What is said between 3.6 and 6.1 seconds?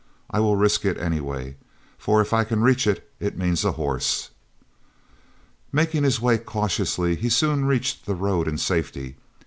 a horse." Making